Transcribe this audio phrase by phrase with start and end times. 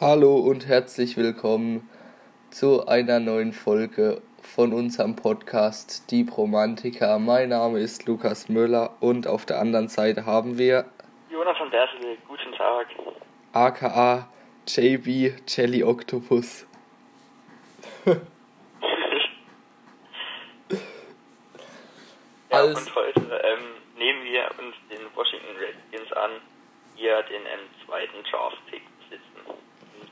[0.00, 1.90] Hallo und herzlich willkommen
[2.50, 7.18] zu einer neuen Folge von unserem Podcast Die Romantiker.
[7.18, 10.84] Mein Name ist Lukas Müller und auf der anderen Seite haben wir
[11.32, 12.86] Jonathan Bersele, guten Tag.
[13.52, 14.28] aka
[14.68, 16.66] JB Jelly Octopus.
[22.50, 23.64] Ja, Als- und heute ähm,
[23.98, 26.30] nehmen wir uns den Washington Redskins an,
[26.96, 28.24] ja den ähm, zweiten
[28.64, 28.77] besitzen.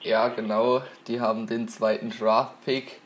[0.07, 3.01] Ja, genau, die haben den zweiten Draft-Pick.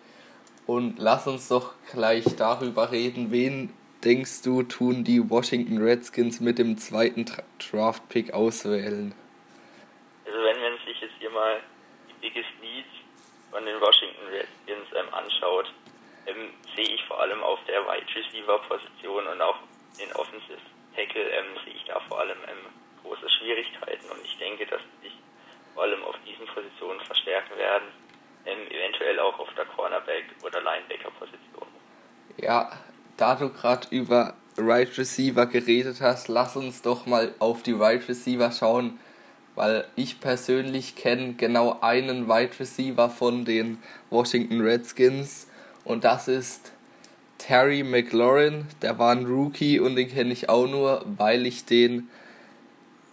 [0.67, 3.73] Und lass uns doch gleich darüber reden, wen
[4.05, 7.25] denkst du, tun die Washington Redskins mit dem zweiten
[7.59, 9.15] Draft-Pick auswählen?
[10.27, 11.61] Also wenn man sich jetzt hier mal
[12.11, 12.93] die Biggest Needs
[13.51, 15.73] von den Washington Redskins ähm, anschaut,
[16.27, 19.57] ähm, sehe ich vor allem auf der Wide Receiver Position und auch
[19.99, 20.61] den Offensive
[20.95, 22.69] Tackle ähm, sehe ich da vor allem ähm,
[23.03, 25.20] große Schwierigkeiten und ich denke, dass sich
[25.75, 27.89] vor allem auf diesen Positionen verstärken werden,
[28.47, 31.67] ähm, eventuell auch auf der Cornerback oder Linebacker Position.
[32.37, 32.71] Ja,
[33.17, 38.09] da du gerade über Right Receiver geredet hast, lass uns doch mal auf die Right
[38.09, 38.99] Receiver schauen,
[39.55, 45.49] weil ich persönlich kenne genau einen Wide Receiver von den Washington Redskins
[45.85, 46.73] und das ist
[47.39, 52.09] Terry McLaurin, der war ein Rookie und den kenne ich auch nur, weil ich den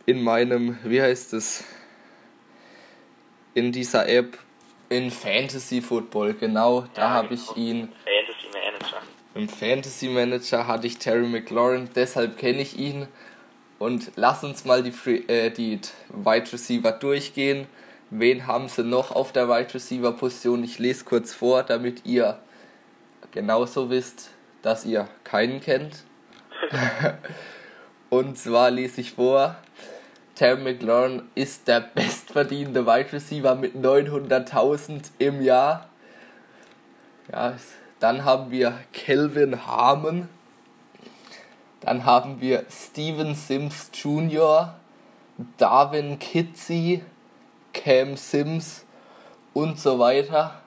[0.05, 1.63] in meinem, wie heißt es,
[3.57, 4.37] in dieser App
[4.89, 7.41] in Fantasy Football, genau, da Ja, habe genau.
[7.41, 9.01] ich ihn Fantasy Manager.
[9.33, 13.07] im Fantasy Manager hatte ich Terry McLaurin, deshalb kenne ich ihn.
[13.79, 17.65] Und lass uns mal die, Free, äh, die Wide Receiver durchgehen.
[18.11, 20.63] Wen haben sie noch auf der Wide Receiver Position?
[20.63, 22.39] Ich lese kurz vor, damit ihr
[23.31, 24.29] genauso wisst,
[24.61, 26.03] dass ihr keinen kennt.
[28.09, 29.55] Und zwar lese ich vor,
[30.37, 35.89] Terry McLaurin ist der bestverdienende Wide Receiver mit 900.000 im Jahr.
[37.31, 37.55] Ja,
[37.99, 40.29] dann haben wir Kelvin Harmon.
[41.81, 44.75] Dann haben wir Steven Sims Jr.,
[45.57, 47.03] Darwin Kitzi,
[47.73, 48.85] Cam Sims
[49.55, 50.61] und so weiter.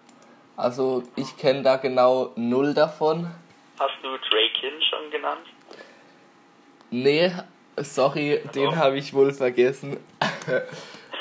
[0.57, 3.31] Also ich kenne da genau null davon.
[3.79, 5.47] Hast du Drake Hill schon genannt?
[6.91, 7.31] Nee,
[7.83, 9.97] sorry, den habe ich wohl vergessen.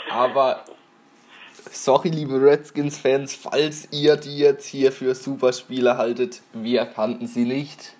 [0.09, 0.63] Aber
[1.71, 7.93] sorry, liebe Redskins-Fans, falls ihr die jetzt hier für Superspieler haltet, wir kannten sie nicht.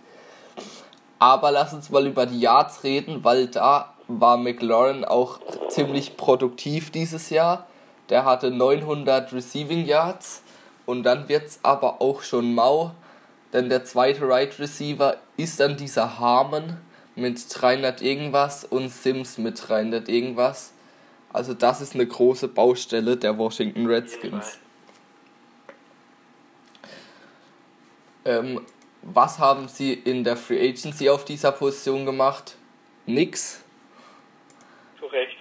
[1.19, 6.91] Aber lass uns mal über die Yards reden, weil da war McLaurin auch ziemlich produktiv
[6.91, 7.67] dieses Jahr.
[8.09, 10.41] Der hatte 900 Receiving Yards
[10.85, 12.91] und dann wird's aber auch schon mau,
[13.53, 16.77] denn der zweite Right Receiver ist dann dieser Harmon
[17.19, 20.73] mit 300 irgendwas und Sims mit 300 irgendwas.
[21.31, 24.59] Also das ist eine große Baustelle der Washington Redskins.
[28.25, 28.65] Ähm,
[29.01, 32.55] was haben sie in der Free Agency auf dieser Position gemacht?
[33.05, 33.63] Nix.
[34.99, 35.35] Korrekt.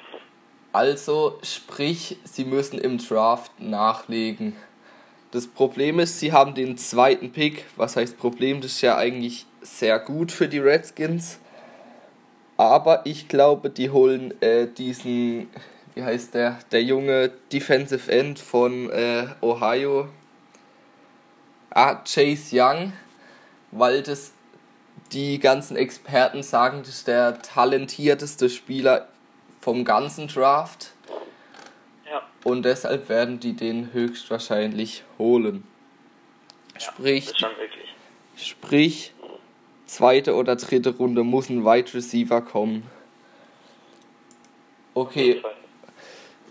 [0.73, 4.57] Also sprich, sie müssen im Draft nachlegen.
[5.31, 7.65] Das Problem ist, sie haben den zweiten Pick.
[7.77, 8.61] Was heißt Problem?
[8.61, 11.41] Das ist ja eigentlich sehr gut für die Redskins.
[12.59, 15.49] Aber ich glaube, die holen äh, diesen,
[15.95, 20.09] wie heißt der, der junge Defensive End von äh, Ohio.
[21.71, 22.93] Ah, Chase Young,
[23.71, 24.33] weil das
[25.13, 29.07] die ganzen Experten sagen, das ist der talentierteste Spieler
[29.61, 30.93] vom ganzen Draft.
[32.11, 32.23] Ja.
[32.43, 35.63] Und deshalb werden die den höchstwahrscheinlich holen.
[36.77, 37.95] Sprich, schon wirklich.
[38.37, 39.13] sprich,
[39.89, 42.89] zweite oder dritte Runde muss ein Wide Receiver kommen.
[44.95, 45.43] Okay,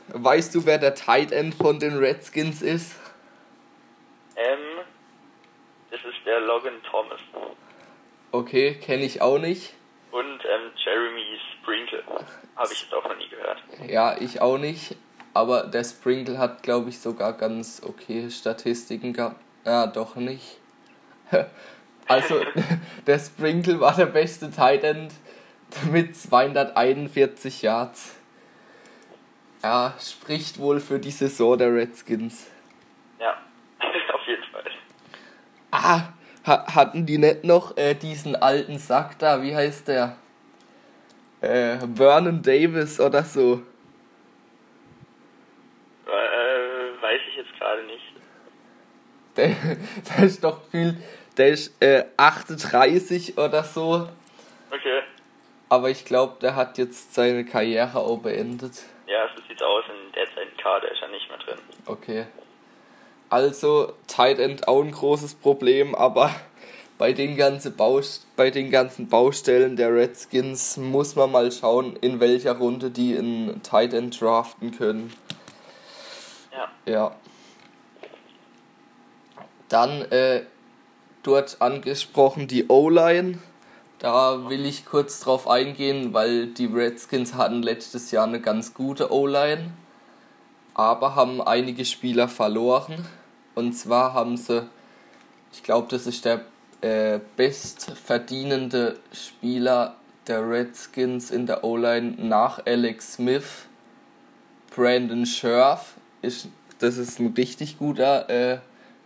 [0.10, 2.96] weißt du, wer der Tight End von den Redskins ist?
[4.36, 4.86] Ähm,
[5.92, 7.20] das ist der Logan Thomas.
[8.32, 9.74] Okay, kenne ich auch nicht.
[10.12, 12.04] Und ähm, Jeremy Sprinkle.
[12.56, 13.62] Habe ich jetzt auch noch nie gehört.
[13.88, 14.96] Ja, ich auch nicht.
[15.34, 19.42] Aber der Sprinkle hat, glaube ich, sogar ganz okay Statistiken gehabt.
[19.66, 20.60] Ja, doch nicht.
[22.08, 22.42] Also,
[23.08, 25.14] der Sprinkle war der beste Tight End
[25.92, 28.16] mit 241 Yards.
[29.64, 32.50] Ja, spricht wohl für die Saison der Redskins.
[33.20, 33.38] Ja,
[34.14, 34.64] auf jeden Fall.
[35.72, 36.14] Ah,
[36.46, 39.42] ha hatten die nicht noch äh, diesen alten Sack da?
[39.42, 40.16] Wie heißt der?
[41.42, 43.62] Äh, Vernon Davis oder so.
[46.06, 48.14] Äh, weiß ich jetzt gerade nicht.
[49.36, 49.50] Der,
[50.18, 50.98] der ist doch viel.
[51.38, 54.10] Der ist äh, 38 oder so.
[54.72, 55.02] Okay.
[55.70, 58.84] Aber ich glaube, der hat jetzt seine Karriere auch beendet.
[59.06, 59.84] Ja, so sieht's aus.
[59.88, 61.60] In der Zeit Kader ist er nicht mehr drin.
[61.86, 62.26] Okay.
[63.30, 66.34] Also, Tight End auch ein großes Problem, aber
[66.98, 72.20] bei den, ganzen Baust bei den ganzen Baustellen der Redskins muss man mal schauen, in
[72.20, 75.14] welcher Runde die in Tight End draften können.
[76.52, 76.92] Ja.
[76.92, 77.16] Ja.
[79.70, 80.44] Dann äh,
[81.24, 83.40] dort angesprochen die O-Line.
[84.00, 89.12] Da will ich kurz drauf eingehen, weil die Redskins hatten letztes Jahr eine ganz gute
[89.12, 89.72] O-Line,
[90.76, 93.08] aber haben einige Spieler verloren.
[93.56, 94.68] Und zwar haben sie,
[95.52, 96.42] ich glaube, das ist der
[96.82, 99.96] äh, bestverdienende Spieler
[100.28, 103.66] der Redskins in der O-Line nach Alex Smith.
[104.76, 108.60] Brandon Scherf ist, das ist ein richtig guter äh,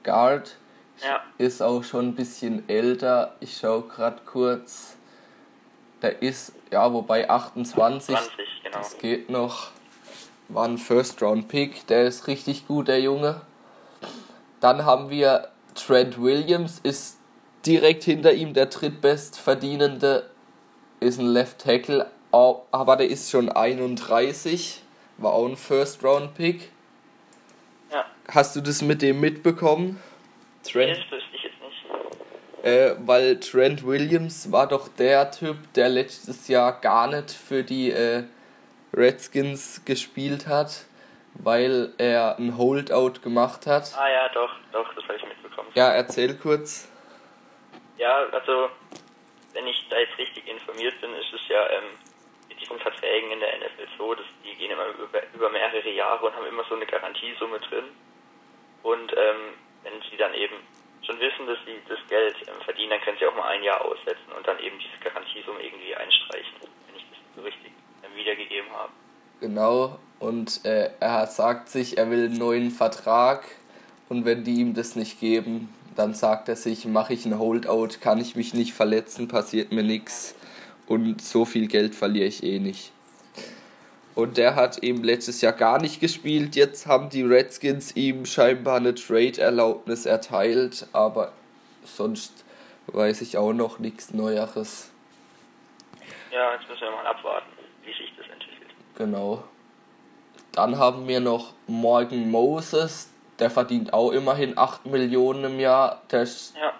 [0.03, 0.57] Guard.
[1.03, 1.21] Ja.
[1.37, 3.35] Ist auch schon ein bisschen älter.
[3.39, 4.95] Ich schaue gerade kurz.
[6.01, 8.15] Der ist, ja, wobei 28.
[8.15, 8.31] 20,
[8.63, 8.77] genau.
[8.77, 9.71] Das geht noch.
[10.49, 11.87] War ein First-Round-Pick.
[11.87, 13.41] Der ist richtig gut, der Junge.
[14.59, 17.17] Dann haben wir Trent Williams, ist
[17.65, 20.29] direkt hinter ihm der drittbest verdienende.
[20.99, 24.83] Ist ein Left Tackle, aber der ist schon 31.
[25.17, 26.71] War auch ein First-Round-Pick.
[27.91, 28.05] Ja.
[28.27, 29.99] Hast du das mit dem mitbekommen?
[30.63, 32.65] Trent Das wüsste ich jetzt nicht.
[32.65, 37.91] äh, weil Trent Williams war doch der Typ, der letztes Jahr gar nicht für die
[37.91, 38.23] äh,
[38.93, 40.85] Redskins gespielt hat,
[41.35, 43.91] weil er ein Holdout gemacht hat.
[43.97, 45.69] Ah ja, doch, doch, das habe ich mitbekommen.
[45.75, 46.87] Ja, erzähl kurz.
[47.97, 48.69] Ja, also,
[49.53, 51.83] wenn ich da jetzt richtig informiert bin, ist es ja ähm,
[52.49, 56.25] mit diesen Verträgen in der NFL so, dass die gehen immer über, über mehrere Jahre
[56.25, 57.85] und haben immer so eine Garantiesumme drin.
[58.83, 59.53] Und ähm,
[59.83, 60.55] wenn sie dann eben
[61.05, 63.83] schon wissen, dass sie das Geld ähm, verdienen, dann können sie auch mal ein Jahr
[63.83, 67.71] aussetzen und dann eben diese Garantiesumme irgendwie einstreichen, wenn ich das so richtig
[68.03, 68.91] ähm, wiedergegeben habe.
[69.39, 73.45] Genau, und äh, er sagt sich, er will einen neuen Vertrag
[74.07, 77.99] und wenn die ihm das nicht geben, dann sagt er sich, mache ich einen Holdout,
[77.99, 80.35] kann ich mich nicht verletzen, passiert mir nichts
[80.87, 82.91] und so viel Geld verliere ich eh nicht.
[84.13, 86.55] Und der hat eben letztes Jahr gar nicht gespielt.
[86.55, 91.31] Jetzt haben die Redskins ihm scheinbar eine Trade-Erlaubnis erteilt, aber
[91.83, 92.43] sonst
[92.87, 94.91] weiß ich auch noch nichts Neueres.
[96.31, 97.47] Ja, jetzt müssen wir mal abwarten,
[97.83, 98.71] wie sich das entwickelt.
[98.95, 99.43] Genau.
[100.51, 103.09] Dann haben wir noch Morgan Moses,
[103.39, 106.01] der verdient auch immerhin 8 Millionen im Jahr.
[106.11, 106.73] Der Ja,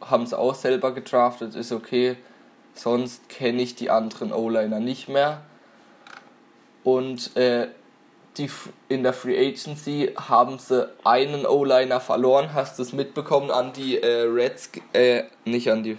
[0.00, 2.16] haben sie auch selber gedraftet, ist okay.
[2.74, 5.42] Sonst kenne ich die anderen O-Liner nicht mehr.
[6.88, 7.68] Und äh,
[8.38, 8.48] die,
[8.88, 12.54] in der Free Agency haben sie einen O-Liner verloren.
[12.54, 15.98] Hast du es mitbekommen an die äh, Reds, äh, nicht an die,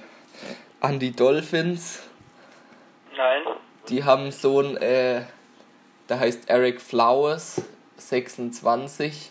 [0.79, 1.99] an die Dolphins?
[3.15, 3.43] nein,
[3.89, 5.21] Die haben so einen, äh,
[6.09, 7.61] der heißt Eric Flowers,
[7.97, 9.29] 26.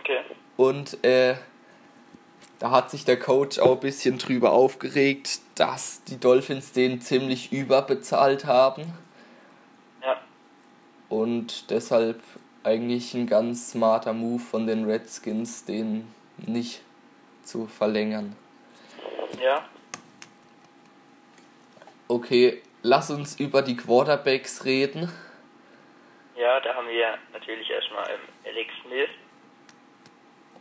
[0.00, 0.18] okay.
[0.56, 1.36] Und äh,
[2.58, 7.52] da hat sich der Coach auch ein bisschen drüber aufgeregt, dass die Dolphins den ziemlich
[7.52, 8.92] überbezahlt haben.
[11.08, 12.20] Und deshalb
[12.64, 16.82] eigentlich ein ganz smarter Move von den Redskins, den nicht
[17.42, 18.36] zu verlängern.
[19.40, 19.64] ja,
[22.10, 25.12] Okay, lass uns über die Quarterbacks reden.
[26.36, 29.10] Ja, da haben wir natürlich erstmal ähm, Alex Smith,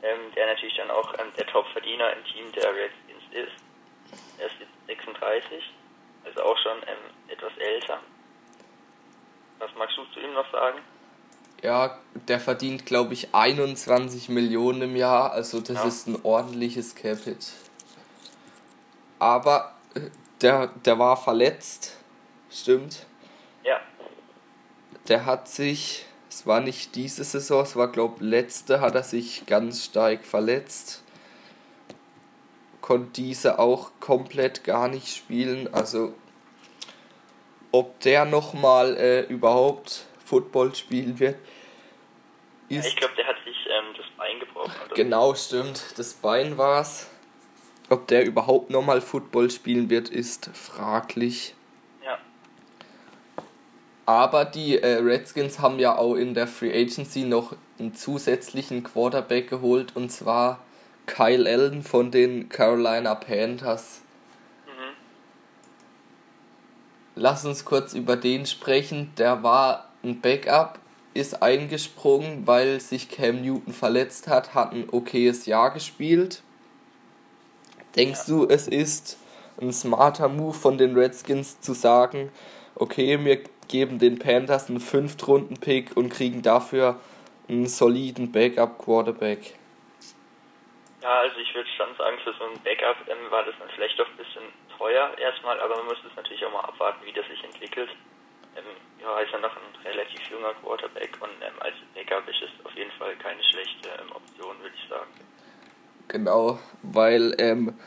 [0.04, 3.54] ähm, der natürlich dann auch ähm, der Top-Verdiener im Team der Redskins ist.
[4.40, 5.72] Er ist jetzt 36,
[6.26, 8.02] also auch schon ähm, etwas älter.
[9.60, 10.80] Was magst du zu ihm noch sagen?
[11.64, 11.98] Ja,
[12.28, 15.86] der verdient, glaube ich, 21 Millionen im Jahr, also das Ja.
[15.86, 17.52] ist ein ordentliches Capit.
[19.20, 20.02] Aber äh,
[20.42, 21.98] der, der war verletzt,
[22.52, 23.06] stimmt.
[23.64, 23.80] Ja,
[25.08, 29.46] Der hat sich, es war nicht diese Saison, es war, glaube letzte, hat er sich
[29.48, 31.02] ganz stark verletzt.
[32.82, 36.14] Konnte diese auch komplett gar nicht spielen, also
[37.78, 41.36] ob der nochmal äh, überhaupt Football spielen wird,
[42.70, 44.74] ist ich glaube, der hat sich ähm, das Bein gebrochen.
[44.86, 44.96] Oder?
[44.96, 45.94] Genau, stimmt.
[45.98, 47.08] Das Bein war's.
[47.90, 51.54] Ob der überhaupt nochmal Football spielen wird, ist fraglich.
[52.04, 52.18] Ja,
[54.06, 59.50] Aber die äh, Redskins haben ja auch in der Free Agency noch einen zusätzlichen Quarterback
[59.50, 60.66] geholt und zwar
[61.06, 64.02] Kyle Allen von den Carolina Panthers.
[67.20, 69.12] Lass uns kurz über den sprechen.
[69.18, 70.78] Der war ein Backup,
[71.16, 76.44] ist eingesprungen, weil sich Cam Newton verletzt hat, hat ein okayes Jahr gespielt.
[77.96, 79.18] Denkst du, es ist
[79.60, 82.32] ein smarter Move von den Redskins zu sagen,
[82.76, 87.00] okay, wir geben den Panthers einen Fünftrunden-Pick und kriegen dafür
[87.50, 89.56] einen soliden Backup-Quarterback.
[91.02, 94.00] Ja, also ich würde schon sagen, für so ein Backup ähm, war das dann vielleicht
[94.00, 94.44] doch ein bisschen
[94.78, 97.90] teuer erstmal, aber man muss es natürlich auch mal abwarten, wie das sich entwickelt.
[98.56, 98.64] Ähm,
[99.02, 102.74] ja, ist ja noch ein relativ junger Quarterback und ähm, als Backup ist es auf
[102.76, 105.12] jeden Fall keine schlechte ähm, Option, würde ich sagen.
[106.08, 107.78] Genau, weil ähm,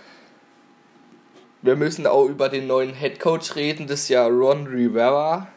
[1.62, 5.49] wir müssen auch über den neuen Headcoach reden, das ist ja Ron Rivera.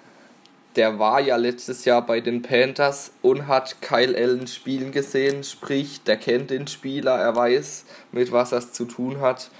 [0.76, 6.04] Der war ja letztes Jahr bei den Panthers und hat Kyle Allen spielen gesehen, sprich,
[6.04, 9.52] der kennt den Spieler, er weiß, mit was er es zu tun hat.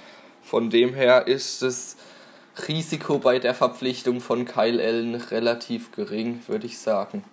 [0.44, 1.96] Von dem her ist das
[2.68, 7.24] Risiko bei der Verpflichtung von Kyle Allen relativ gering, würde ich sagen.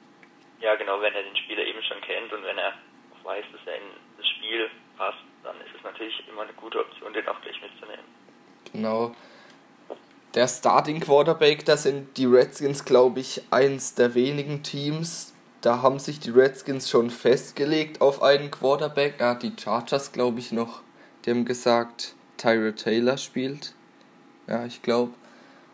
[0.62, 3.62] Ja, genau, wenn er den Spieler eben schon kennt und wenn er auch weiß, dass
[3.68, 3.84] er in
[4.18, 8.06] das Spiel passt, dann ist es natürlich immer eine gute Option, den auch gleich mitzunehmen.
[8.72, 9.14] Genau.
[10.34, 15.36] Der Starting Quarterback, das sind die Redskins, glaube ich, eins der wenigen Teams.
[15.60, 19.20] Da haben sich die Redskins schon festgelegt auf einen Quarterback.
[19.20, 20.82] Ja, die Chargers, glaube ich, noch.
[21.26, 23.74] Die haben gesagt, Tyra Taylor spielt.
[24.48, 25.14] Ja, ich glaube.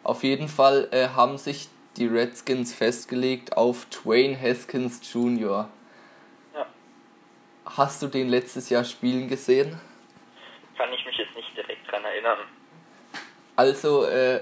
[0.03, 5.69] Auf jeden Fall äh, haben sich die Redskins festgelegt auf Twain Haskins Jr.
[6.53, 6.65] Ja.
[7.65, 9.79] Hast du den letztes Jahr spielen gesehen?
[10.77, 12.37] Kann ich mich jetzt nicht direkt dran erinnern.
[13.55, 14.41] Also, äh,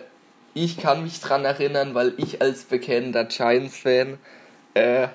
[0.53, 4.20] ich kann mich dran erinnern, weil ich als bekennender Giants-Fan
[4.74, 5.08] äh,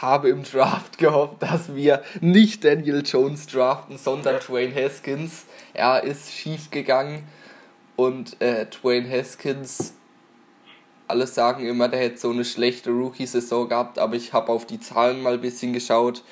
[0.00, 5.46] habe im Draft gehofft, dass wir nicht Daniel Jones draften, sondern Dwayne Haskins.
[5.74, 7.26] Er ist schief gegangen
[7.96, 9.94] und äh, Dwayne Haskins,
[11.08, 14.78] alle sagen immer, der hätte so eine schlechte Rookie-Saison gehabt, aber ich habe auf die
[14.78, 16.22] Zahlen mal ein bisschen geschaut.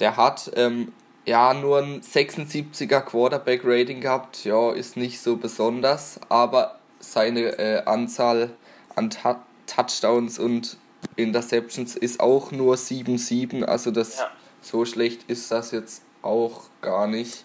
[0.00, 0.92] Der hat ähm,
[1.24, 4.44] ja, nur ein 76er Quarterback-Rating gehabt.
[4.44, 8.50] Ja, ist nicht so besonders, aber seine äh, Anzahl
[8.96, 10.78] an Ta Touchdowns und
[11.16, 13.64] Interceptions ist auch nur 7-7.
[13.64, 14.30] Also das Ja.
[14.60, 17.44] so schlecht ist das jetzt auch gar nicht.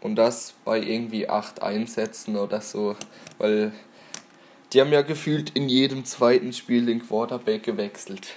[0.00, 2.96] Und das bei irgendwie 8 Einsätzen oder so.
[3.38, 3.72] Weil
[4.72, 8.34] die haben ja gefühlt in jedem zweiten Spiel den Quarterback gewechselt.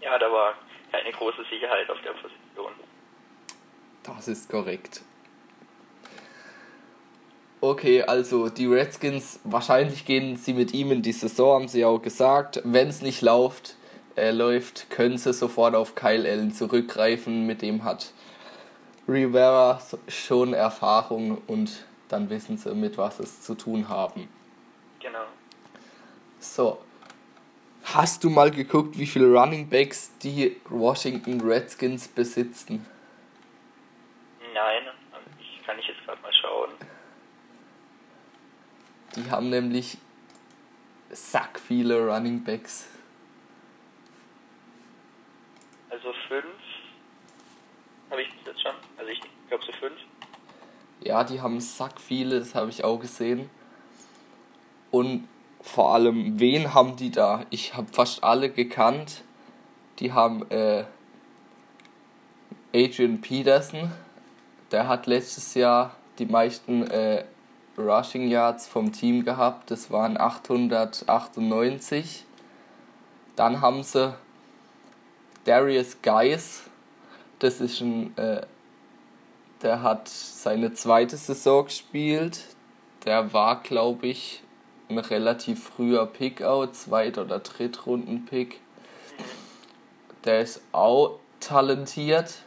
[0.00, 0.54] Ja, da war
[0.90, 2.72] keine große Sicherheit auf der Position.
[4.02, 5.02] Das ist korrekt.
[7.62, 12.00] Okay, also die Redskins, wahrscheinlich gehen sie mit ihm in die Saison, haben sie auch
[12.00, 12.60] gesagt.
[12.64, 13.76] Wenn es nicht läuft,
[14.16, 17.46] äh, läuft, können sie sofort auf Kyle Allen zurückgreifen.
[17.46, 18.12] Mit dem hat
[19.06, 24.28] Rivera schon Erfahrung und dann wissen sie, mit was es zu tun haben.
[24.98, 25.22] Genau.
[26.40, 26.78] So.
[27.84, 32.84] Hast du mal geguckt, wie viele Running Backs die Washington Redskins besitzen?
[34.52, 34.82] Nein,
[35.38, 36.41] ich kann ich jetzt gerade mal schauen.
[39.16, 39.98] Die haben nämlich
[41.10, 42.88] sack viele Running Backs.
[45.90, 46.44] Also fünf
[48.10, 48.72] habe ich bis jetzt schon.
[48.96, 49.98] Also ich glaube so fünf.
[51.00, 53.50] Ja, die haben sack viele, das habe ich auch gesehen.
[54.90, 55.28] Und
[55.60, 57.44] vor allem, wen haben die da?
[57.50, 59.22] Ich habe fast alle gekannt.
[59.98, 60.84] Die haben äh,
[62.74, 63.92] Adrian Peterson,
[64.70, 67.24] der hat letztes Jahr die meisten äh,
[67.78, 69.70] Rushing Yards vom Team gehabt.
[69.70, 72.24] Das waren 898.
[73.36, 74.14] Dann haben sie
[75.44, 76.64] Darius Geis.
[77.38, 78.42] Das ist ein, äh,
[79.62, 82.40] der hat seine zweite Saison gespielt.
[83.04, 84.42] Der war, glaube ich,
[84.88, 88.60] ein relativ früher Pickout, Zweit- oder Drittrunden-Pick.
[90.24, 92.42] Der ist auch talentiert.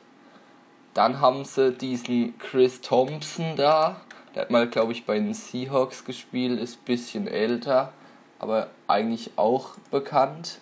[0.93, 3.99] Dann haben sie diesen Chris Thompson da.
[4.35, 7.93] Der hat mal, glaube ich, bei den Seahawks gespielt, ist ein bisschen älter,
[8.37, 10.59] aber eigentlich auch bekannt.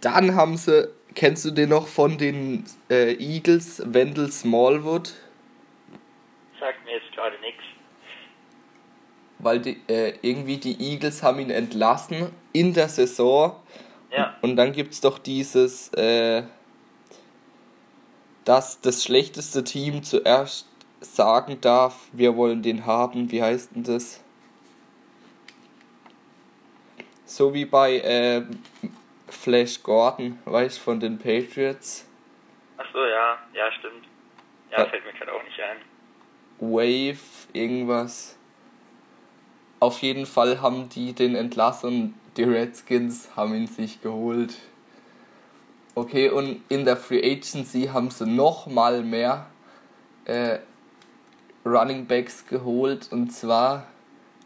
[0.00, 5.14] Dann haben sie, kennst du den noch von den äh, Eagles, Wendell Smallwood?
[6.60, 7.62] Sagt mir jetzt gerade nichts.
[9.40, 13.56] Weil die, äh, irgendwie die Eagles haben ihn entlassen in der Saison.
[14.16, 16.44] Ja, Und dann gibt es doch dieses, äh,
[18.44, 20.68] dass das schlechteste Team zuerst
[21.14, 23.30] sagen darf, wir wollen den haben.
[23.30, 24.22] Wie heißt denn das?
[27.24, 28.42] So wie bei äh,
[29.28, 32.06] Flash Gordon, weißt du, von den Patriots.
[32.78, 34.04] ach so, ja, ja, stimmt.
[34.70, 34.86] Ja, Ja.
[34.86, 35.76] fällt mir gerade auch nicht ein.
[36.60, 37.18] Wave,
[37.52, 38.36] irgendwas.
[39.80, 42.14] Auf jeden Fall haben die den entlassen.
[42.36, 44.54] Die Redskins haben ihn sich geholt.
[45.94, 49.46] Okay, und in der Free Agency haben sie noch mal mehr
[50.26, 50.58] äh,
[51.66, 53.10] Running Backs geholt.
[53.10, 53.88] Und zwar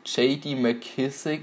[0.04, 1.42] JD McKissick.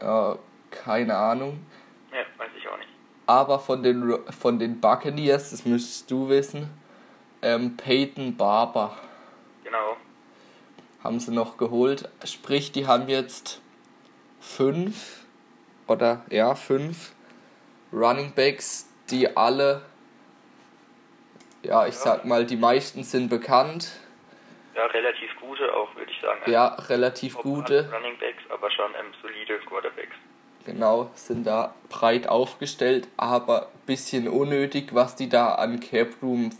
[0.00, 0.38] Ja,
[0.70, 1.64] keine Ahnung.
[2.12, 2.90] Ja, weiß ich auch nicht.
[3.26, 6.68] Aber von den, von den Buccaneers, das müsstest du wissen,
[7.42, 8.96] ähm, Peyton Barber.
[9.64, 9.96] Genau.
[11.02, 12.08] Haben sie noch geholt.
[12.24, 13.60] Sprich, die haben jetzt
[14.40, 15.24] fünf
[15.86, 17.12] oder ja, fünf
[17.92, 19.82] Running Backs, die alle,
[21.66, 23.92] ja, ich sag mal, die meisten sind bekannt.
[24.74, 26.50] Ja, relativ gute auch, würde ich sagen.
[26.50, 27.90] Ja, relativ Top gute.
[27.92, 30.14] Running Backs, aber schon ähm, solide Quarterbacks.
[30.64, 36.50] Genau, sind da breit aufgestellt, aber bisschen unnötig, was die da an Cap Room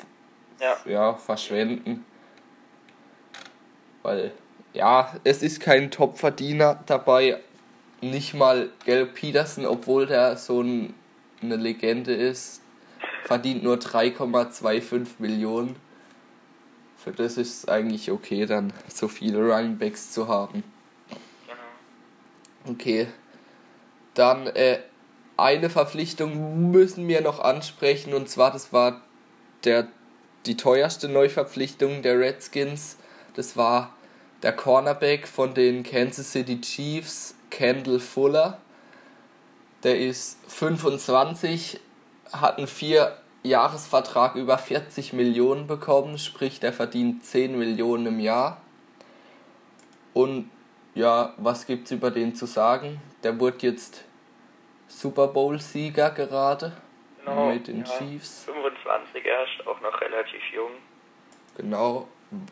[0.61, 0.77] Ja.
[0.87, 2.05] ja, verschwenden.
[4.03, 4.33] Weil,
[4.73, 7.41] ja, es ist kein Top-Verdiener dabei.
[8.01, 10.95] Nicht mal Gil Peterson, obwohl der so ein,
[11.43, 12.63] eine Legende ist,
[13.27, 15.75] verdient nur 3,25 Millionen.
[16.97, 20.63] Für das ist es eigentlich okay, dann so viele Running Backs zu haben.
[21.47, 22.73] Genau.
[22.73, 23.09] Okay.
[24.15, 24.79] Dann äh,
[25.37, 29.03] eine Verpflichtung müssen wir noch ansprechen und zwar das war
[29.65, 29.89] der
[30.47, 32.97] die teuerste Neuverpflichtung der Redskins.
[33.35, 33.93] Das war
[34.45, 38.59] der Cornerback von den Kansas City Chiefs, Kendall Fuller.
[39.83, 41.81] Der ist 25,
[42.33, 48.61] hat einen vier Jahresvertrag über 40 Millionen bekommen, sprich der verdient 10 Millionen im Jahr.
[50.15, 50.51] Und
[50.95, 53.01] ja, was gibt's über den zu sagen?
[53.23, 54.05] Der wurde jetzt
[54.89, 56.73] Super Bowl-Sieger gerade
[57.27, 57.85] Genau, mit den ja.
[57.85, 58.45] Chiefs.
[58.45, 60.71] 25 erst, auch noch relativ jung.
[61.57, 62.07] Genau.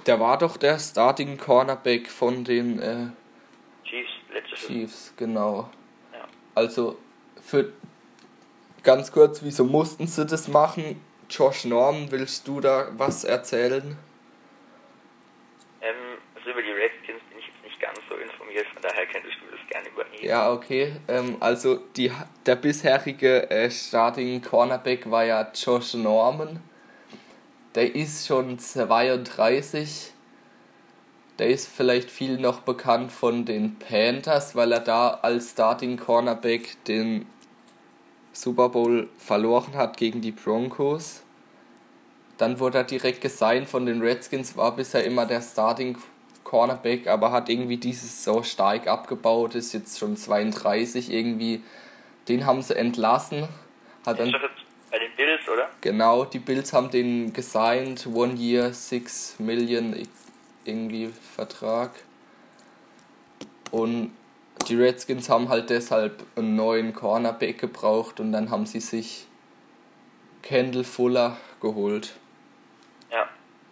[0.06, 3.06] Der war doch der Starting Cornerback von den äh,
[3.84, 4.68] Chiefs, letzte Saison.
[4.68, 5.70] Chiefs, genau.
[6.12, 6.26] Ja.
[6.54, 6.98] Also
[7.40, 7.72] für
[8.84, 11.00] ganz kurz, wieso mussten sie das machen?
[11.28, 13.96] Josh Norman, willst du da was erzählen?
[15.80, 15.94] Ähm,
[16.34, 19.56] also über die Redskins bin ich jetzt nicht ganz so informiert, von daher könntest du
[19.56, 20.24] das gerne übernehmen.
[20.24, 20.96] Ja, okay.
[21.08, 22.12] Ähm, also die,
[22.46, 26.62] der bisherige äh, Starting Cornerback war ja Josh Norman.
[27.74, 30.12] Der ist schon 32.
[31.40, 36.84] Der ist vielleicht viel noch bekannt von den Panthers, weil er da als Starting Cornerback
[36.84, 37.26] den
[38.34, 41.22] Super Bowl verloren hat gegen die Broncos.
[42.36, 45.96] Dann wurde er direkt gesigned von den Redskins, war bisher immer der Starting
[46.42, 51.62] Cornerback, aber hat irgendwie dieses so stark abgebaut, ist jetzt schon 32 irgendwie.
[52.28, 53.48] Den haben sie entlassen.
[54.04, 54.34] Hat dann
[54.90, 55.70] bei den Bills, oder?
[55.80, 59.96] Genau, die Bills haben den gesigned, one year, 6 Million
[60.64, 61.90] irgendwie Vertrag.
[63.70, 64.12] Und
[64.64, 69.26] die Redskins haben halt deshalb einen neuen Cornerback gebraucht und dann haben sie sich
[70.42, 72.14] Kendall Fuller geholt.
[73.10, 73.28] Ja.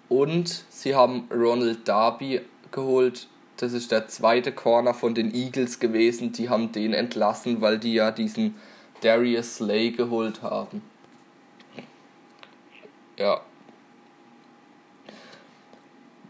[0.09, 3.29] Und sie haben Ronald Darby geholt.
[3.59, 6.33] Das ist der zweite Corner von den Eagles gewesen.
[6.33, 8.57] Die haben den entlassen, weil die ja diesen
[9.03, 10.83] Darius Slay geholt haben.
[13.19, 13.41] Ja.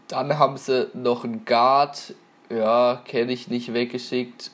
[0.07, 2.13] Dann haben sie noch einen Guard.
[2.49, 4.51] Ja, kenne ich nicht weggeschickt.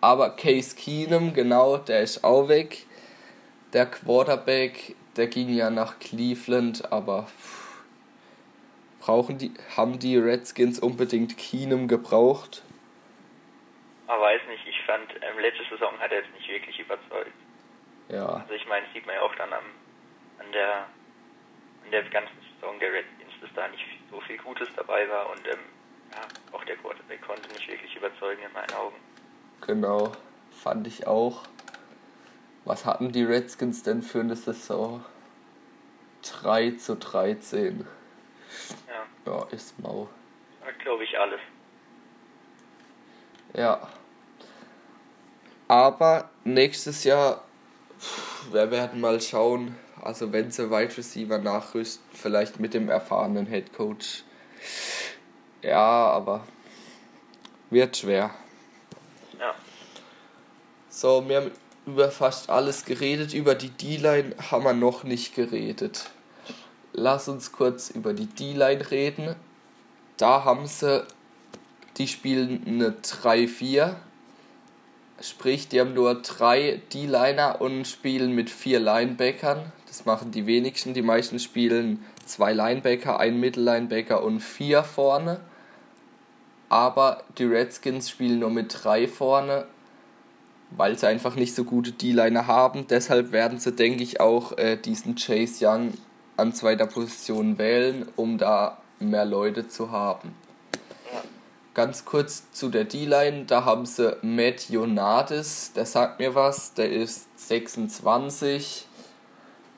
[0.00, 2.86] Aber Case Keenum, genau, der ist auch weg.
[3.72, 7.82] Der Quarterback, der ging ja nach Cleveland, aber pff,
[9.00, 12.62] brauchen die, haben die Redskins unbedingt Keenum gebraucht?
[14.06, 17.32] Man weiß nicht, ich fand, ähm, letzte Saison hat er jetzt nicht wirklich überzeugt.
[18.08, 19.64] Ja, Also ich meine, sieht man ja auch dann am,
[20.38, 20.86] an der
[21.84, 25.46] an der ganzen Saison der Redskins, dass da nicht so viel Gutes dabei war und
[25.46, 25.58] ähm,
[26.12, 26.20] ja,
[26.52, 28.96] auch der Quarterback konnte nicht wirklich überzeugen in meinen Augen.
[29.66, 30.12] genau,
[30.50, 31.44] fand ich auch.
[32.64, 35.04] Was hatten die Redskins denn für eine Saison?
[36.42, 37.86] 3 zu 13.
[38.88, 40.08] Ja, Ja, ist mau.
[40.82, 41.40] glaube ich alles.
[43.54, 43.88] Ja.
[45.68, 47.42] Aber nächstes Jahr,
[48.52, 49.74] wir werden mal schauen.
[50.02, 54.24] Also wenn sie Wide Receiver nachrüsten, vielleicht mit dem erfahrenen Head Coach.
[55.62, 56.44] Ja, aber
[57.70, 58.30] wird schwer.
[59.38, 59.54] Ja,
[60.88, 61.50] So, wir haben
[61.86, 63.34] über fast alles geredet.
[63.34, 66.10] Über die D-Line haben wir noch nicht geredet.
[66.92, 69.36] Lass uns kurz über die D-Line reden.
[70.16, 71.06] Da haben sie,
[71.96, 73.94] die spielen eine 3-4.
[75.20, 79.72] Sprich, die haben nur drei D-Liner und spielen mit vier Linebackern.
[79.86, 80.94] Das machen die wenigsten.
[80.94, 85.40] Die meisten spielen zwei Linebacker, ein Mittellinebacker und vier vorne.
[86.68, 89.66] Aber die Redskins spielen nur mit drei vorne,
[90.70, 92.86] weil sie einfach nicht so gute D-Liner haben.
[92.88, 95.94] Deshalb werden sie, denke ich, auch äh, diesen Chase Young
[96.36, 100.34] an zweiter Position wählen, um da mehr Leute zu haben.
[101.74, 103.44] ganz kurz zu der D-Line.
[103.44, 108.87] Da haben sie Matt Jonadis, der sagt mir was, der ist 26.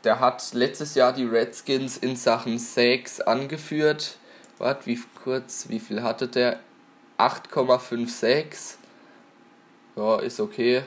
[0.04, 4.16] Der hat letztes Jahr die Redskins in Sachen Sacks angeführt.
[4.58, 6.60] Warte, wie kurz, wie viel hatte der?
[7.18, 8.76] 8,56.
[9.96, 10.82] Ja, ist okay.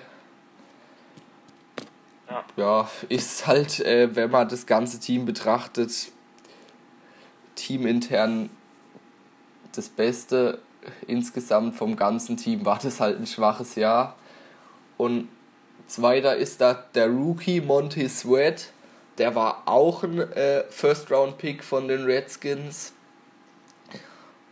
[2.30, 2.44] Ja.
[2.56, 6.12] ja, ist halt, äh, wenn man das ganze Team betrachtet,
[7.56, 8.50] teamintern
[9.76, 10.60] das Beste.
[11.08, 14.16] Insgesamt vom ganzen Team war das halt ein schwaches Jahr.
[14.98, 15.30] Und
[15.88, 18.72] zweiter ist da der Rookie Monty Sweat.
[19.18, 22.94] Der war auch ein äh, First-Round-Pick von den Redskins.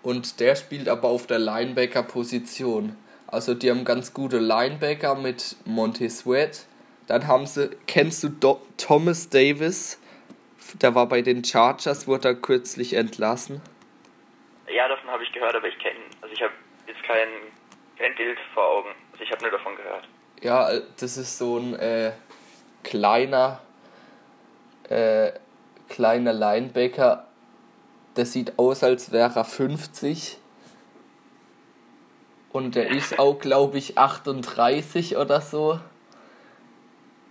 [0.04, 2.96] Und der spielt aber auf der Linebacker-Position.
[3.28, 6.66] Also die haben ganz gute Linebacker mit Monty Sweat.
[7.08, 10.00] Dann haben sie, kennst du Do Thomas Davis?
[10.82, 13.62] Der war bei den Chargers, wurde er kürzlich entlassen.
[14.74, 16.54] Ja, davon habe ich gehört, aber ich kenne, also ich habe
[16.88, 17.28] jetzt kein,
[17.98, 18.90] kein Bild vor Augen.
[19.12, 20.08] Also ich habe nur davon gehört.
[20.42, 20.70] Ja,
[21.00, 22.12] das ist so ein äh,
[22.84, 23.62] kleiner,
[24.92, 25.32] äh,
[25.88, 27.26] kleiner Linebacker.
[28.16, 30.38] Der sieht aus, als wäre er 50.
[32.52, 35.80] Und der ist auch, glaube ich, 38 oder so.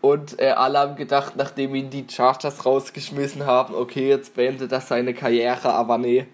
[0.01, 4.81] Und äh, alle haben gedacht, nachdem ihn die Chargers rausgeschmissen haben, okay, jetzt beendet er
[4.81, 6.27] seine Karriere, aber nee.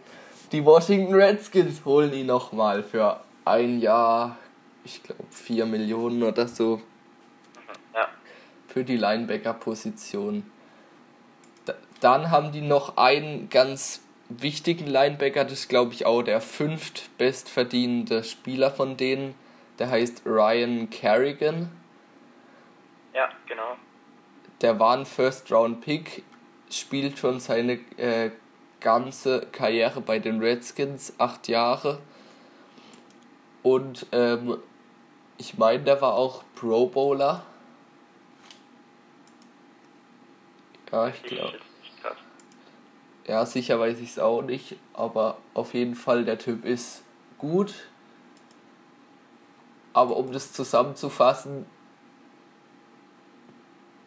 [0.52, 4.36] Die Washington Redskins holen ihn nochmal für ein Jahr,
[4.84, 6.80] ich glaube 4 Millionen oder so.
[7.92, 8.06] Ja.
[8.68, 10.44] Für die Linebacker-Position.
[12.00, 17.16] Dann haben die noch einen ganz wichtigen Linebacker, das ist glaube ich auch der fünft
[17.16, 19.34] bestverdienende Spieler von denen.
[19.78, 21.70] Der heißt Ryan Kerrigan.
[23.14, 23.76] Ja, genau.
[24.62, 26.22] Der war ein First-Round-Pick,
[26.70, 28.30] spielt schon seine äh,
[28.80, 31.98] ganze Karriere bei den Redskins, acht Jahre.
[33.62, 34.58] Und ähm,
[35.38, 37.44] ich meine, der war auch Pro Bowler.
[40.90, 41.58] Ja, ich glaube.
[43.26, 47.02] Ja, sicher weiß ich es auch nicht, aber auf jeden Fall, der Typ ist
[47.38, 47.74] gut.
[49.92, 51.66] Aber um das zusammenzufassen,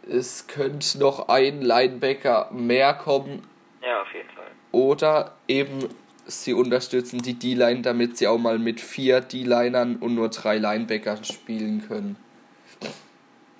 [0.07, 3.45] es könnte noch ein Linebacker mehr kommen.
[3.81, 4.51] Ja, auf jeden Fall.
[4.71, 5.79] Oder eben
[6.25, 11.23] sie unterstützen die D-Line, damit sie auch mal mit vier D-Linern und nur drei Linebackern
[11.25, 12.15] spielen können.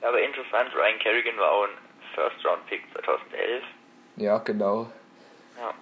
[0.02, 1.78] Ja, aber interessant, Ryan Kerrigan war auch ein
[2.16, 3.64] First-Round-Pick 2011.
[4.18, 4.90] Ja, genau.
[5.60, 5.74] Ja.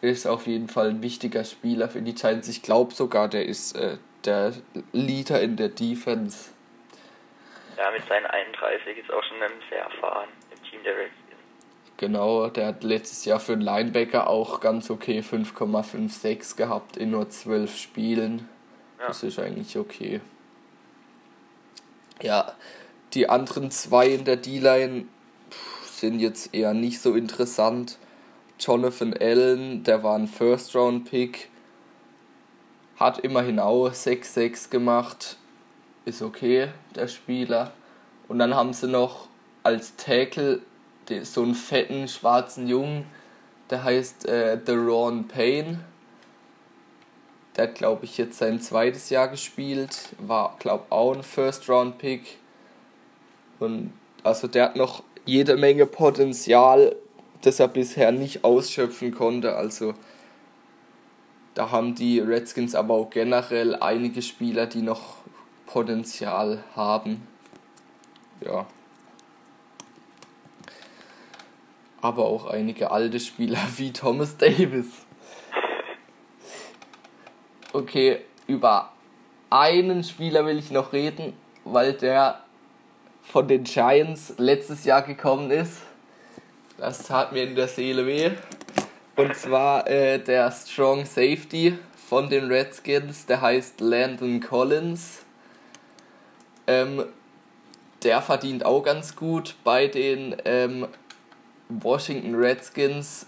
[0.00, 2.48] Ist auf jeden Fall ein wichtiger Spieler für die Giants.
[2.48, 4.52] Ich glaube sogar, der ist äh, der
[4.92, 6.50] Leader in der Defense.
[7.76, 9.38] Ja, mit seinen 31 ist auch schon
[9.70, 11.22] sehr erfahren im Team der Redskins.
[11.96, 17.30] Genau, der hat letztes Jahr für einen Linebacker auch ganz okay 5,56 gehabt in nur
[17.30, 18.48] 12 Spielen.
[18.98, 19.06] Ja.
[19.06, 20.20] Das ist eigentlich okay.
[22.20, 22.52] Ja,
[23.14, 25.06] die anderen zwei in der D-Line
[25.84, 27.98] sind jetzt eher nicht so interessant.
[28.64, 31.48] Jonathan Allen, der war ein First-Round-Pick,
[32.96, 35.36] hat immerhin auch 6-6 gemacht.
[36.04, 37.72] Ist okay, der Spieler.
[38.28, 39.28] Und dann haben sie noch
[39.64, 40.60] als Tackle
[41.22, 43.04] so einen fetten schwarzen Jungen,
[43.70, 45.80] der heißt äh, The Ron Payne.
[47.56, 50.10] Der hat, glaube ich, jetzt sein zweites Jahr gespielt.
[50.18, 52.38] War, glaube ich, auch ein First-Round-Pick.
[53.58, 56.96] Und also der hat noch jede Menge Potenzial,
[57.42, 59.56] das er bisher nicht ausschöpfen konnte.
[59.56, 59.94] Also
[61.54, 65.16] da haben die Redskins aber auch generell einige Spieler, die noch
[65.66, 67.26] Potenzial haben.
[68.40, 68.66] Ja.
[72.00, 74.86] Aber auch einige alte Spieler wie Thomas Davis.
[77.72, 78.92] Okay, über
[79.50, 81.32] einen Spieler will ich noch reden,
[81.64, 82.42] weil der
[83.22, 85.78] von den Giants letztes Jahr gekommen ist.
[86.82, 88.32] Das tat mir in der Seele weh.
[89.14, 95.22] Und zwar äh, der Strong Safety von den Redskins, der heißt Landon Collins.
[96.66, 97.04] Ähm,
[98.02, 100.88] der verdient auch ganz gut bei den ähm,
[101.68, 103.26] Washington Redskins.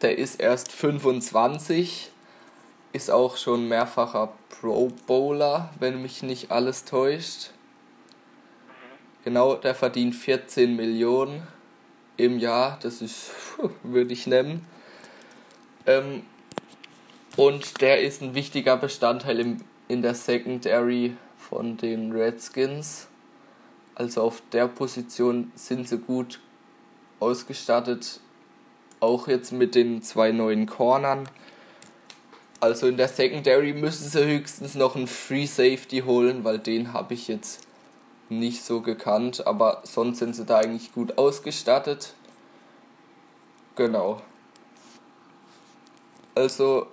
[0.00, 2.08] Der ist erst 25,
[2.92, 7.50] ist auch schon mehrfacher Pro Bowler, wenn mich nicht alles täuscht.
[9.24, 11.42] Genau, der verdient 14 Millionen
[12.16, 13.30] im Jahr, das ist,
[13.82, 14.66] würde ich nennen.
[15.86, 16.22] Ähm,
[17.36, 23.08] und der ist ein wichtiger Bestandteil im, in der Secondary von den Redskins.
[23.94, 26.40] Also auf der Position sind sie gut
[27.20, 28.20] ausgestattet.
[29.00, 31.28] Auch jetzt mit den zwei neuen Cornern.
[32.60, 37.14] Also in der Secondary müssen sie höchstens noch einen Free Safety holen, weil den habe
[37.14, 37.66] ich jetzt
[38.38, 39.46] nicht so gekannt.
[39.46, 42.14] Aber sonst sind sie da eigentlich gut ausgestattet.
[43.76, 44.20] Genau.
[46.34, 46.86] Also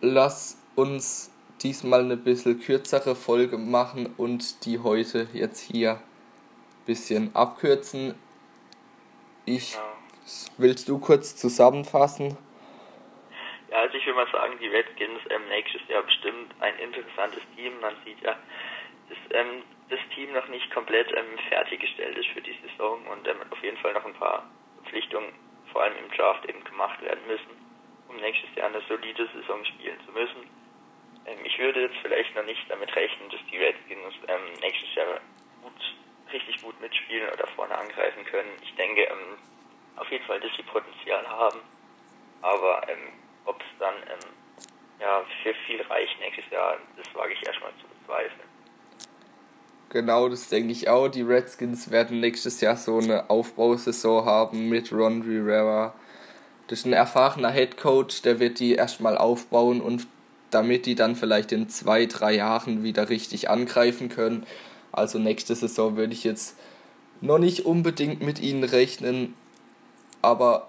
[0.00, 1.30] lass uns
[1.62, 6.00] diesmal eine bisschen kürzere Folge machen und die heute jetzt hier ein
[6.86, 8.14] bisschen abkürzen.
[9.44, 9.76] Ich
[10.58, 12.36] willst du kurz zusammenfassen?
[13.70, 17.72] Ja, also ich würde mal sagen, die Redskins ähm, nächstes Jahr bestimmt ein interessantes Team.
[17.80, 18.36] Man sieht ja,
[19.08, 23.36] dass ähm, das Team noch nicht komplett ähm, fertiggestellt ist für die Saison und ähm,
[23.50, 25.32] auf jeden Fall noch ein paar Verpflichtungen,
[25.72, 27.50] vor allem im Draft, eben gemacht werden müssen,
[28.08, 30.48] um nächstes Jahr eine solide Saison spielen zu müssen.
[31.26, 35.20] Ähm, ich würde jetzt vielleicht noch nicht damit rechnen, dass die Redskins ähm, nächstes Jahr
[35.62, 35.72] gut,
[36.32, 38.50] richtig gut mitspielen oder vorne angreifen können.
[38.62, 39.38] Ich denke ähm,
[39.96, 41.60] auf jeden Fall, dass sie Potenzial haben,
[42.42, 43.12] aber ähm,
[43.44, 43.94] ob es dann
[45.00, 48.59] ja, für viel reicht nächstes Jahr, das wage ich erstmal zu bezweifeln.
[49.90, 51.08] Genau, das denke ich auch.
[51.08, 55.92] Die Redskins werden nächstes Jahr so eine Aufbausaison haben mit Ron Rivera.
[56.68, 60.06] Das ist ein erfahrener Head Coach, der wird die erstmal aufbauen und
[60.50, 64.46] damit die dann vielleicht in zwei, drei Jahren wieder richtig angreifen können.
[64.92, 66.56] Also nächste Saison würde ich jetzt
[67.20, 69.34] noch nicht unbedingt mit ihnen rechnen,
[70.22, 70.68] aber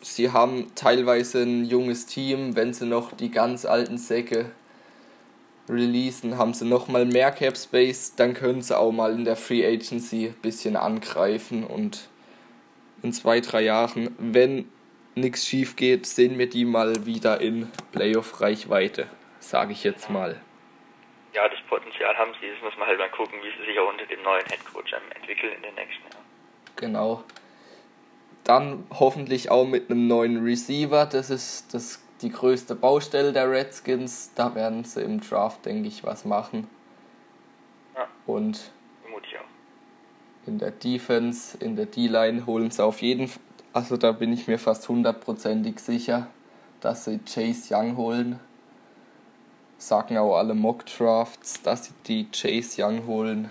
[0.00, 4.50] sie haben teilweise ein junges Team, wenn sie noch die ganz alten Säcke
[5.68, 9.66] releasen, haben sie nochmal mehr Cap Space, dann können sie auch mal in der Free
[9.66, 12.08] Agency ein bisschen angreifen und
[13.02, 14.70] in zwei, drei Jahren, wenn
[15.14, 19.06] nichts schief geht, sehen wir die mal wieder in Playoff-Reichweite,
[19.38, 20.40] sage ich jetzt mal.
[21.34, 23.90] Ja, das Potenzial haben sie, das muss man halt mal gucken, wie sie sich auch
[23.90, 26.24] unter dem neuen Headcoach entwickeln in den nächsten Jahren.
[26.76, 27.24] Genau.
[28.44, 34.32] Dann hoffentlich auch mit einem neuen Receiver, das ist das die größte Baustelle der Redskins.
[34.34, 36.68] Da werden sie im Draft, denke ich, was machen.
[37.94, 38.08] Ja.
[38.26, 38.72] Und
[40.46, 44.46] in der Defense, in der D-Line holen sie auf jeden Fall, also da bin ich
[44.46, 46.28] mir fast hundertprozentig sicher,
[46.80, 48.38] dass sie Chase Young holen.
[49.76, 53.50] Sagen auch alle Mock Drafts, dass sie die Chase Young holen.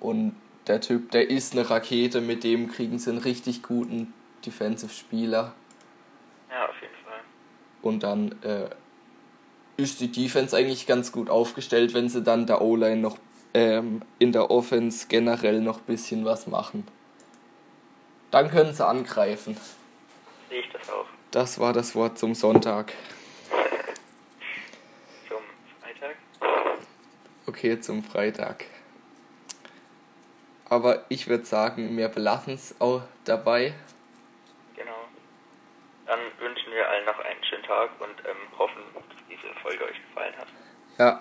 [0.00, 0.34] Und
[0.66, 4.12] der Typ, der ist eine Rakete, mit dem kriegen sie einen richtig guten
[4.44, 5.54] Defensive-Spieler.
[6.50, 6.93] Ja, auf jeden Fall.
[7.84, 8.70] Und dann äh,
[9.76, 13.18] ist die Defense eigentlich ganz gut aufgestellt, wenn sie dann der O-Line noch
[13.52, 16.88] ähm, in der Offense generell noch ein bisschen was machen.
[18.30, 19.56] Dann können sie angreifen.
[20.48, 21.04] Sehe ich das auch.
[21.30, 22.94] Das war das Wort zum Sonntag.
[25.28, 25.42] Zum
[25.80, 26.16] Freitag.
[27.46, 28.64] Okay, zum Freitag.
[30.70, 33.74] Aber ich würde sagen, wir belassen es auch dabei.
[34.74, 35.04] Genau.
[36.06, 40.00] Dann wünschen wir allen noch einen schönen Tag und ähm, hoffen, dass diese Folge euch
[40.08, 40.46] gefallen hat.
[40.98, 41.20] Ja,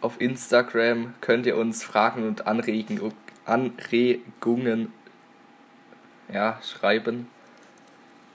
[0.00, 3.12] auf Instagram könnt ihr uns Fragen und Anregen,
[3.44, 4.92] Anregungen
[6.32, 7.28] ja, schreiben.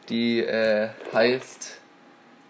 [0.10, 1.80] Die äh, heißt,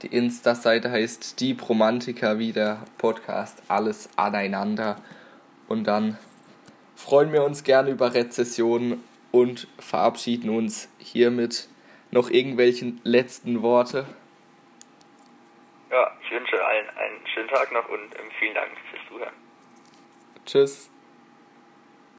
[0.02, 4.96] die Insta-Seite heißt Die Bromantiker, wie der Podcast, alles aneinander.
[5.68, 6.18] Und dann
[6.96, 11.68] freuen wir uns gerne über Rezessionen und verabschieden uns hiermit
[12.12, 14.06] noch irgendwelchen letzten Worte.
[16.54, 19.34] Wünsche allen einen schönen Tag noch und ähm, vielen Dank fürs Zuhören.
[20.46, 20.93] Tschüss.